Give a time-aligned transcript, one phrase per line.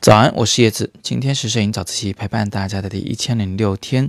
[0.00, 0.90] 早安，我是叶子。
[1.02, 4.08] 今天是摄影早自习陪伴大家的第一千零六天。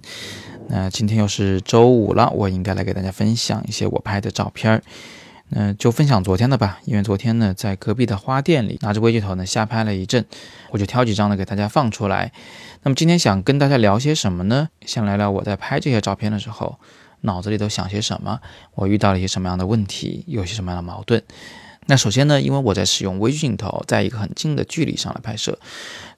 [0.69, 4.81] 那今天又是周五了，我应该来给大家分享一些我拍的照片儿。
[5.49, 10.23] 那就分享昨天的吧，因为昨天呢，在隔壁的花店里拿着微镜头呢瞎拍了一阵，
[10.69, 12.31] 我就挑几张呢给大家放出来。
[12.83, 14.69] 那么今天想跟大家聊些什么呢？
[14.85, 16.79] 先聊聊我在拍这些照片的时候，
[17.21, 18.39] 脑子里都想些什么，
[18.75, 21.23] 我遇到了一些什么样的问题，有些什么样的矛盾。
[21.87, 25.57] 那首先呢，因为我在使用微距镜头，在一个很近的距离上来拍摄，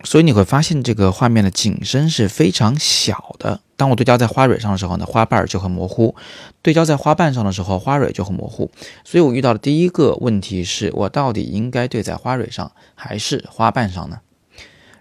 [0.03, 3.62] 所以你会发现这个画面的景深是非常小的。
[3.77, 6.13] 当我对焦在花蕊上的时候呢，花瓣就很模糊；
[6.62, 8.70] 对焦在花瓣上的时候，花蕊就很模糊。
[9.05, 14.20] 所以我遇到的第一个问题是我到底应该对在花蕊上还是花瓣上呢？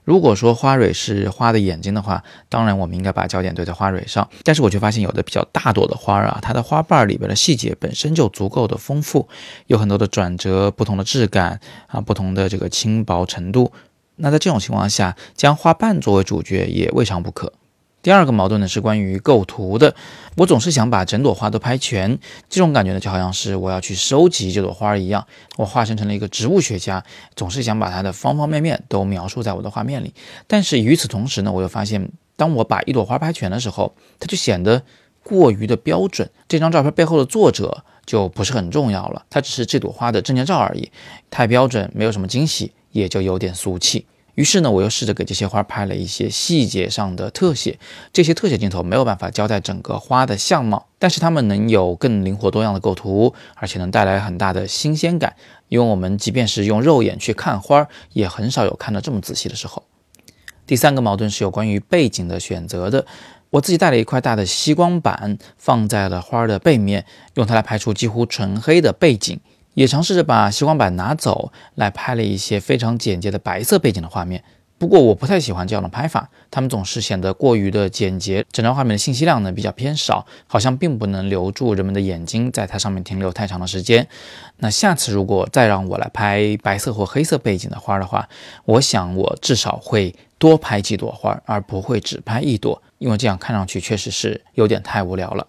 [0.05, 4.29] 如果说花蕊是花的眼睛的话，当然我们应该把焦点对在花蕊上。
[4.43, 9.29] 但是我却发现有的比较大朵的花儿啊，它的花瓣里边的细节本身就足够的丰富，
[9.67, 13.73] 有很多的转折、不同的质感啊、不同的这个轻薄程度。
[14.17, 17.53] 那在这种情况下，将花瓣作为主角也未尝不可。
[18.03, 19.95] 第二个矛盾呢是关于构图的，
[20.37, 25.27] 我总是想把整朵花都拍全，这种感觉呢就好像是我要去收集这朵花一样，
[25.59, 27.05] 我化身成了一个植物学家，
[27.37, 30.15] 总是想把它的方方面面都描述在我的画面里。
[30.47, 34.83] 但是与此同时呢，我又发现，当我把一朵花拍全的时候，它就显得
[35.23, 40.91] 过于的标准，这张照片背后的作者就不是很重要了，它只是这朵花的证件照而已，
[41.31, 44.07] 太标准，没有什么惊喜，也就有点俗气。
[44.41, 47.79] 于是呢，我又试着给这些花拍了一些细节上的特写。
[48.11, 55.37] 这些特写镜头没有办法交代整个花的相貌，但是它们能有更灵活多样的构图，而且能带来很大的新鲜感。
[55.69, 59.83] 因为我们即便是用肉眼去看花，也很少有看得这么仔细的时候。
[60.67, 63.05] 第三个矛盾是有关于背景的选择的。
[63.51, 69.39] 我自己带了一块大的吸光板放在了花的背面，用它来拍出几乎纯黑的背景。
[69.75, 74.43] 也尝试着把吸光板拿走，来拍了一些非常简洁的白色背景的画面。
[74.79, 84.09] 不过我不太喜欢这样的拍法，它们总是显得过于的简洁，整张画面的信息量呢比较偏少，好像并不能留住人们的眼睛在它上面停留太长的时间。
[84.57, 88.27] 那下次如果再让我来拍白色或黑色背景的花的话，
[88.65, 95.47] 我想我至少会多拍几朵花，而不会只拍一朵，因为这样看上去确实是有点太无聊了。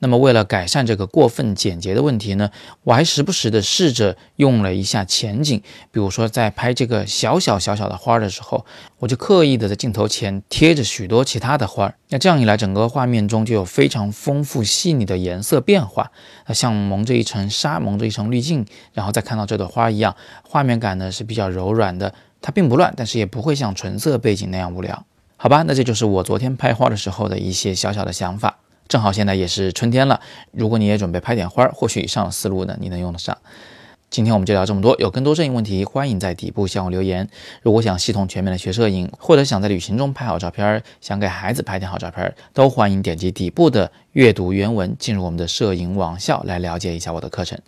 [0.00, 2.50] 那么，为了改善这个过分简洁的问题呢，
[2.84, 5.60] 我还时不时的试着用了一下前景，
[5.90, 8.64] 比如说在拍这个小小小小的花的时候，
[8.98, 11.92] 我就刻意的在镜头前贴着许多其他的花。
[12.10, 16.12] 那这样一来，整个画面中就有非常丰富细腻的颜色变化，
[16.54, 20.14] 像蒙着一层纱，蒙着一层滤镜，然后再看到这朵花一样，
[20.44, 25.04] 画面感呢是比较柔软的，它并不乱，但是也不会像纯色背景那样无聊。
[25.36, 28.57] 好吧，那这就是我昨天拍花的时候的一些小小的想法。
[28.88, 30.20] 正好现在也是春天了，
[30.52, 33.36] 如果你也准备拍点花，或许以上思路呢你能用得上。
[34.10, 37.28] 今天我们就聊这么多，有更多摄影问题，欢迎在底部向我留言。
[37.60, 47.58] 如果想系统全面的学摄影，或者想在旅行中拍好照片，想给孩子拍点好照片，都欢迎点击底部的阅读原文，进入我们的摄影网校来了解一下我的课程。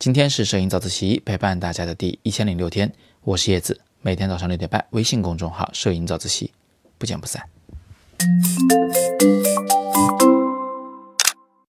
[0.00, 2.92] 今天是摄影早自习陪伴大家的第一千零六天，
[3.22, 6.50] 我是叶子，每天早上六点半，微信公众号摄影早自习，
[6.98, 7.44] 不见不散。